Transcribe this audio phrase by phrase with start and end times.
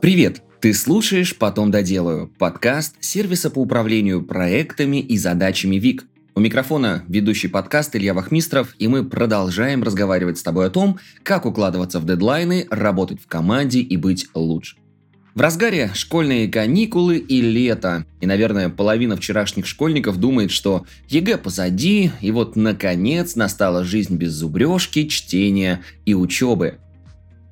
[0.00, 0.40] Привет!
[0.60, 6.06] Ты слушаешь «Потом доделаю»– подкаст сервиса по управлению проектами и задачами WEEEK.
[6.34, 11.44] У микрофона ведущий подкаст Илья Вахмистров, и мы продолжаем разговаривать с тобой о том, как
[11.44, 14.76] укладываться в дедлайны, работать в команде и быть лучше.
[15.34, 18.06] В разгаре школьные каникулы и лето.
[18.22, 24.32] И, наверное, половина вчерашних школьников думает, что ЕГЭ позади, и вот, наконец, настала жизнь без
[24.32, 26.78] зубрежки, чтения и учебы.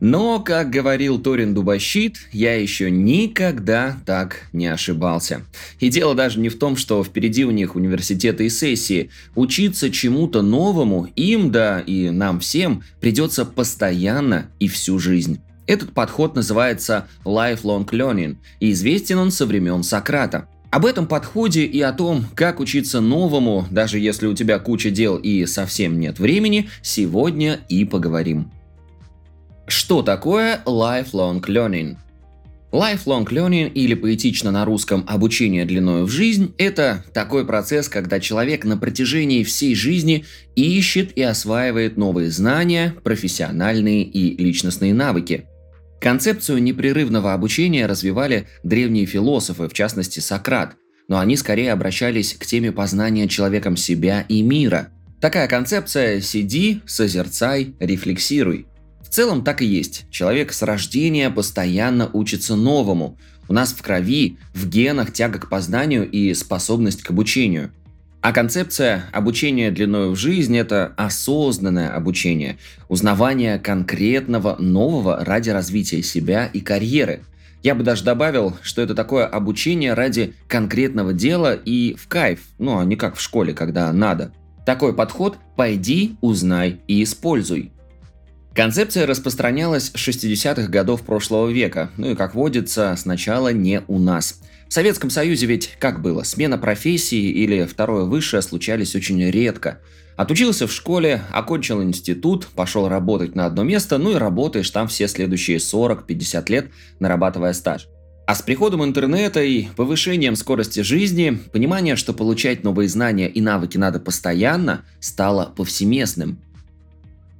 [0.00, 5.42] Но, как говорил Торин Дубощит, я еще никогда так не ошибался.
[5.80, 9.10] И дело даже не в том, что впереди у них университеты и сессии.
[9.34, 15.40] Учиться чему-то новому им, да и нам всем, придется постоянно и всю жизнь.
[15.66, 20.48] Этот подход называется lifelong learning, и известен он со времен Сократа.
[20.70, 25.16] Об этом подходе и о том, как учиться новому, даже если у тебя куча дел
[25.16, 28.50] и совсем нет времени, сегодня и поговорим.
[29.66, 31.96] Что такое lifelong learning?
[32.70, 38.64] Lifelong learning или поэтично на русском обучение длиною в жизнь– это такой процесс, когда человек
[38.64, 45.46] на протяжении всей жизни ищет и осваивает новые знания, профессиональные и личностные навыки.
[46.00, 50.74] Концепцию непрерывного обучения развивали древние философы, в частности Сократ,
[51.08, 54.88] но они скорее обращались к теме познания человеком себя и мира.
[55.20, 58.66] Такая концепция «сиди, созерцай, рефлексируй»–
[59.08, 60.06] целом так и есть.
[60.10, 63.18] Человек с рождения постоянно учится новому.
[63.48, 67.72] У нас в крови, в генах тяга к познанию и способность к обучению.
[68.24, 72.56] А концепция обучения длиной в жизнь– это осознанное обучение,
[72.88, 77.20] узнавание конкретного нового ради развития себя и карьеры.
[77.62, 82.78] Я бы даже добавил, что это такое обучение ради конкретного дела и в кайф, ну
[82.78, 84.32] а не как в школе, когда надо.
[84.64, 87.73] Такой подход– пойди, узнай и используй.
[88.54, 94.40] Концепция распространялась с 60-х годов прошлого века, ну и, как водится, сначала не у нас.
[94.68, 99.80] В Советском Союзе ведь как было, смена профессии или второе высшее случались очень редко.
[100.16, 105.08] Отучился в школе, окончил институт, пошел работать на одно место, ну и работаешь там все
[105.08, 106.70] следующие 40-50 лет,
[107.00, 107.88] нарабатывая стаж.
[108.26, 113.78] А с приходом интернета и повышением скорости жизни, понимание, что получать новые знания и навыки
[113.78, 116.38] надо постоянно, стало повсеместным.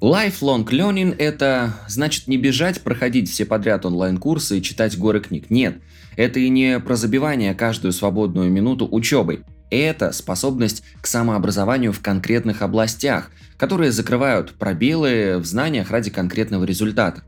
[0.01, 5.51] Lifelong learning– это значит не бежать, проходить все подряд онлайн-курсы и читать горы книг.
[5.51, 5.79] Нет,
[6.17, 9.45] это и не про забивание каждую свободную минуту учебой.
[9.71, 17.23] Это способность к самообразованию в конкретных областях, которые закрывают пробелы в знаниях ради конкретного результата.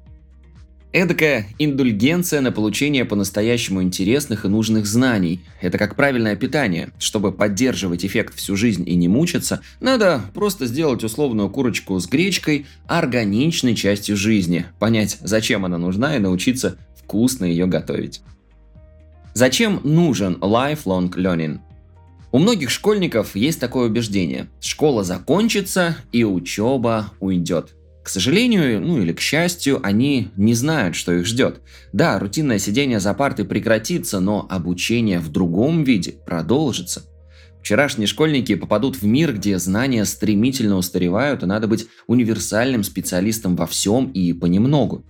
[0.97, 5.43] Эдакая индульгенция на получение по-настоящему интересных и нужных знаний.
[5.61, 6.89] Это как правильное питание.
[6.99, 12.65] Чтобы поддерживать эффект всю жизнь и не мучиться, надо просто сделать условную курочку с гречкой
[12.87, 18.23] органичной частью жизни, понять, зачем она нужна и научиться вкусно ее готовить.
[19.35, 21.59] Зачем нужен lifelong learning?
[22.33, 24.49] У многих школьников есть такое убеждение.
[24.63, 27.76] Школа закончится и учеба уйдет.
[28.07, 31.61] К сожалению, ну или к счастью, они не знают, что их ждет.
[31.93, 37.03] Да, рутинное сидение за партой прекратится, но обучение в другом виде продолжится.
[37.61, 43.67] Вчерашние школьники попадут в мир, где знания стремительно устаревают, и надо быть универсальным специалистом во
[43.67, 45.05] всем и понемногу.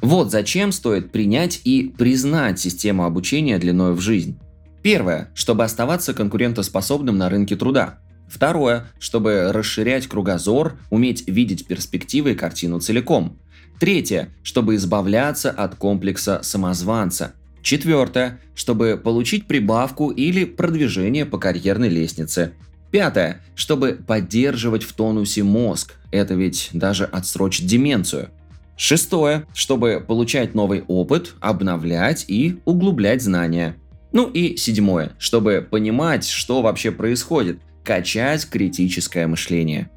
[0.00, 4.38] Вот зачем стоит принять и признать систему обучения длиной в жизнь.
[4.82, 7.98] Первое, чтобы оставаться конкурентоспособным на рынке труда.
[8.28, 13.38] Второе, чтобы расширять кругозор, уметь видеть перспективы и картину целиком.
[13.78, 17.34] Третье, чтобы избавляться от комплекса самозванца.
[17.62, 22.52] Четвертое, чтобы получить прибавку или продвижение по карьерной лестнице.
[22.90, 28.30] Пятое, чтобы поддерживать в тонусе мозг, это ведь даже отсрочит деменцию.
[28.76, 33.76] Шестое, чтобы получать новый опыт, обновлять и углублять знания.
[34.12, 39.90] Ну и седьмое, чтобы понимать, что вообще происходит, качать критическое мышление.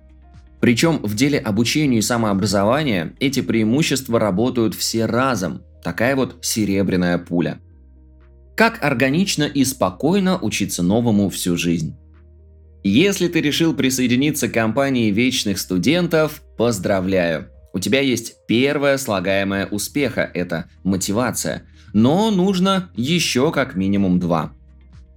[0.60, 5.62] Причем в деле обучения и самообразования эти преимущества работают все разом.
[5.84, 7.60] Такая вот серебряная пуля.
[8.56, 11.96] Как органично и спокойно учиться новому всю жизнь.
[12.84, 17.50] Если ты решил присоединиться к компании вечных студентов, поздравляю.
[17.74, 21.64] У тебя есть первое слагаемое успеха– это мотивация.
[21.94, 24.54] Но нужно еще как минимум два.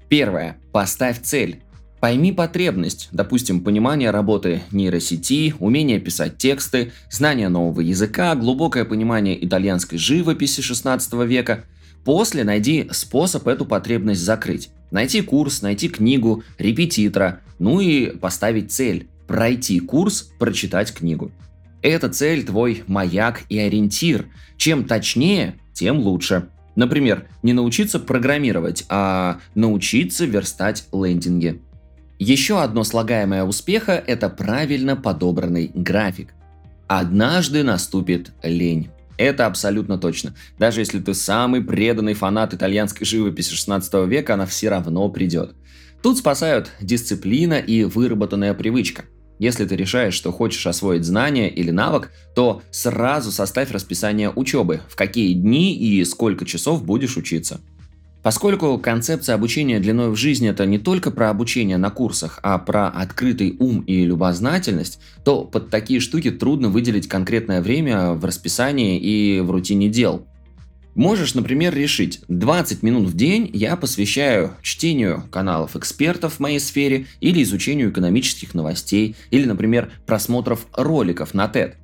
[0.09, 0.59] Первое.
[0.73, 1.63] Поставь цель.
[2.01, 9.99] Пойми потребность, допустим, понимание работы нейросети, умение писать тексты, знание нового языка, глубокое понимание итальянской
[9.99, 11.65] живописи 16 века.
[12.05, 14.71] После найди способ эту потребность закрыть.
[14.91, 21.31] Найти курс, найти книгу, репетитора, ну и поставить цель– пройти курс, прочитать книгу.
[21.83, 24.27] Эта цель твой маяк и ориентир.
[24.57, 26.49] Чем точнее, тем лучше.
[26.77, 31.61] Например, не научиться программировать, а научиться верстать лендинги.
[32.21, 36.35] Еще одно слагаемое успеха– это правильно подобранный график.
[36.87, 38.91] Однажды наступит лень.
[39.17, 40.35] Это абсолютно точно.
[40.59, 45.55] Даже если ты самый преданный фанат итальянской живописи 16 века, она все равно придет.
[46.03, 49.05] Тут спасают дисциплина и выработанная привычка.
[49.39, 54.95] Если ты решаешь, что хочешь освоить знания или навык, то сразу составь расписание учебы, в
[54.95, 57.63] какие дни и сколько часов будешь учиться.
[58.23, 62.89] Поскольку концепция обучения длиной в жизни это не только про обучение на курсах, а про
[62.89, 69.41] открытый ум и любознательность, то под такие штуки трудно выделить конкретное время в расписании и
[69.41, 70.27] в рутине дел.
[70.95, 77.07] Можешь, например, решить, 20 минут в день я посвящаю чтению каналов экспертов в моей сфере
[77.21, 81.75] или изучению экономических новостей, или, например, просмотров роликов на TED.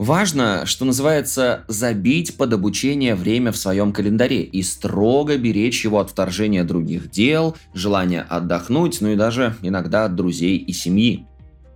[0.00, 6.08] Важно, что называется, забить под обучение время в своем календаре и строго беречь его от
[6.08, 11.26] вторжения других дел, желания отдохнуть, ну и даже иногда от друзей и семьи.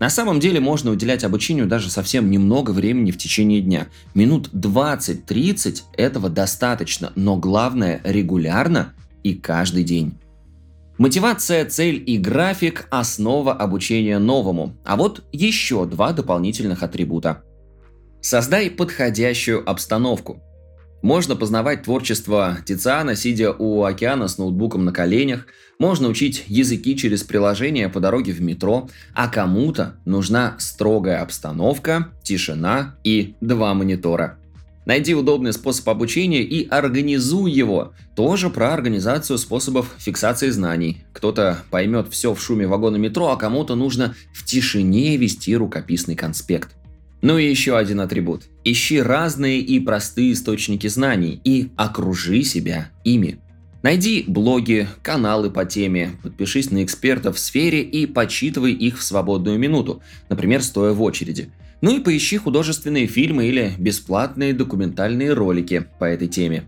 [0.01, 3.89] На самом деле можно уделять обучению даже совсем немного времени в течение дня.
[4.15, 10.15] Минут 20-30 этого достаточно, но главное регулярно и каждый день.
[10.97, 14.79] Мотивация, цель и график– основа обучения новому.
[14.83, 17.43] А вот еще два дополнительных атрибута–
[18.25, 20.43] Создай подходящую обстановку.
[21.03, 25.47] Можно познавать творчество Тициана, сидя у океана с ноутбуком на коленях,
[25.79, 32.97] можно учить языки через приложение по дороге в метро, а кому-то нужна строгая обстановка, тишина
[33.05, 34.39] и два монитора.
[34.87, 37.93] Найди удобный способ обучения и организуй его.
[38.17, 41.05] Тоже про организацию способов фиксации знаний.
[41.13, 46.75] Кто-то поймет все в шуме вагона метро, а кому-то нужно в тишине вести рукописный конспект.
[47.25, 48.43] Ну и еще один атрибут.
[48.65, 53.39] Ищи разные и простые источники знаний и окружи себя ими.
[53.83, 59.59] Найди блоги, каналы по теме, подпишись на экспертов в сфере и почитывай их в свободную
[59.59, 61.51] минуту, например, стоя в очереди.
[61.81, 66.65] Ну и поищи художественные фильмы или бесплатные документальные ролики по этой теме.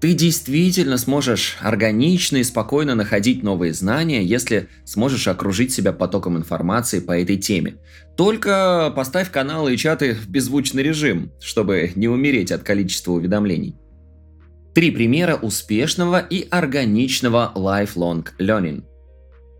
[0.00, 7.00] Ты действительно сможешь органично и спокойно находить новые знания, если сможешь окружить себя потоком информации
[7.00, 7.78] по этой теме.
[8.16, 13.76] Только поставь каналы и чаты в беззвучный режим, чтобы не умереть от количества уведомлений.
[14.72, 18.84] Три примера успешного и органичного lifelong learning.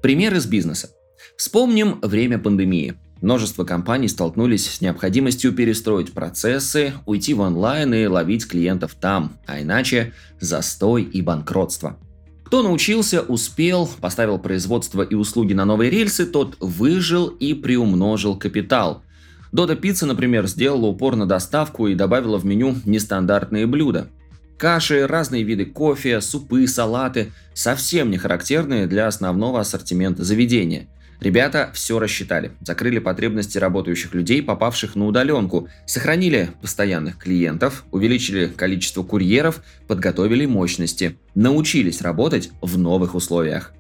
[0.03, 0.91] Пример из бизнеса.
[1.37, 8.47] Вспомним время пандемии– Множество компаний столкнулись с необходимостью перестроить процессы, уйти в онлайн и ловить
[8.47, 11.99] клиентов там, а иначе застой и банкротство.
[12.45, 19.03] Кто научился, успел, поставил производство и услуги на новые рельсы, тот выжил и приумножил капитал.
[19.51, 24.09] Дода Пицца, например, сделала упор на доставку и добавила в меню нестандартные блюда.
[24.57, 30.89] Каши, разные виды кофе, супы, салаты– совсем не характерные для основного ассортимента заведения–
[31.21, 39.03] Ребята все рассчитали, закрыли потребности работающих людей, попавших на удаленку, сохранили постоянных клиентов, увеличили количество
[39.03, 43.73] курьеров, подготовили мощности, научились работать в новых условиях.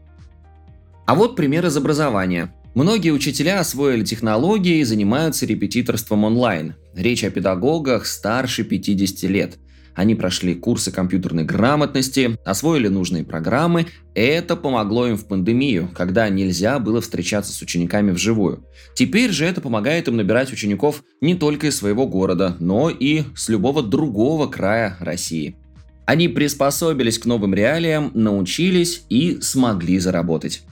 [1.06, 2.52] А вот пример из образования.
[2.74, 6.74] Многие учителя освоили технологии и занимаются репетиторством онлайн.
[6.94, 9.58] Речь о педагогах старше 50 лет–
[9.98, 13.86] они прошли курсы компьютерной грамотности, освоили нужные программы.
[14.14, 18.64] Это помогло им в пандемию, когда нельзя было встречаться с учениками вживую.
[18.94, 23.48] Теперь же это помогает им набирать учеников не только из своего города, но и с
[23.48, 25.56] любого другого края России.
[26.06, 30.62] Они приспособились к новым реалиям, научились и смогли заработать.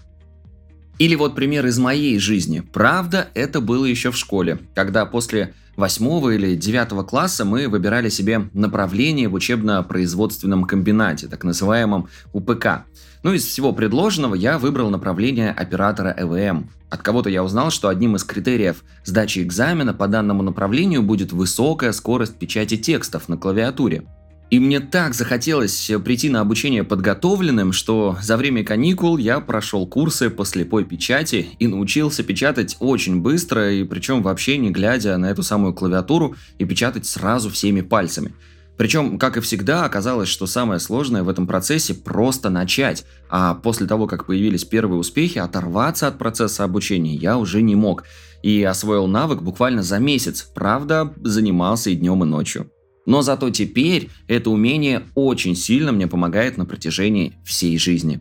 [0.99, 2.61] Или вот пример из моей жизни.
[2.61, 8.49] Правда, это было еще в школе, когда после восьмого или девятого класса мы выбирали себе
[8.55, 12.85] направление в учебно-производственном комбинате, так называемом УПК.
[13.23, 16.71] Ну, из всего предложенного я выбрал направление оператора ЭВМ.
[16.89, 21.93] От кого-то я узнал, что одним из критериев сдачи экзамена по данному направлению будет высокая
[21.93, 24.07] скорость печати текстов на клавиатуре.
[24.49, 30.31] И мне так захотелось прийти на обучение подготовленным, что за время каникул я прошел курсы
[30.31, 35.43] по слепой печати и научился печатать очень быстро, и причем вообще не глядя на эту
[35.43, 38.35] самую клавиатуру и печатать сразу всеми пальцами.
[38.77, 43.87] Причем, как и всегда, оказалось, что самое сложное в этом процессе просто начать, а после
[43.87, 48.05] того, как появились первые успехи, оторваться от процесса обучения я уже не мог
[48.43, 52.71] и освоил навык буквально за месяц, правда, занимался и днем, и ночью.
[53.07, 58.21] Но зато теперь это умение очень сильно мне помогает на протяжении всей жизни.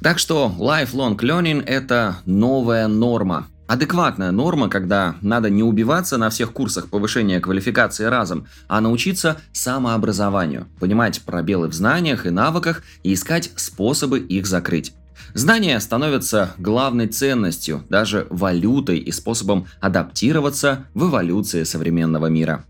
[0.00, 3.46] Так что lifelong learning– это новая норма.
[3.66, 10.66] Адекватная норма, когда надо не убиваться на всех курсах повышения квалификации разом, а научиться самообразованию,
[10.78, 14.92] понимать пробелы в знаниях и навыках и искать способы их закрыть.
[15.32, 22.66] Знания становятся главной ценностью, даже валютой и способом адаптироваться в эволюции современного мира.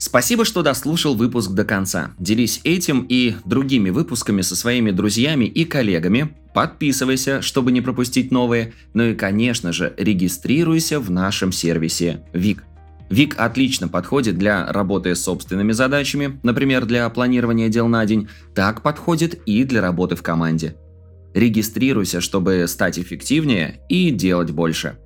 [0.00, 2.12] Спасибо, что дослушал выпуск до конца.
[2.18, 6.34] Делись этим и другими выпусками со своими друзьями и коллегами.
[6.54, 8.72] Подписывайся, чтобы не пропустить новые.
[8.94, 12.64] Ну и, конечно же, регистрируйся в нашем сервисе ВИК.
[13.10, 18.82] ВИК отлично подходит для работы с собственными задачами, например, для планирования дел на день, так
[18.82, 20.76] подходит и для работы в команде.
[21.34, 24.96] Регистрируйся, чтобы стать эффективнее и делать больше.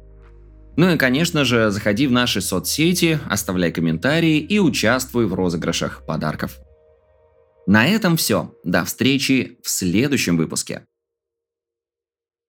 [0.77, 6.59] Ну и, конечно же, заходи в наши соцсети, оставляй комментарии и участвуй в розыгрышах подарков.
[7.67, 8.53] На этом все.
[8.65, 10.83] До встречи в следующем выпуске.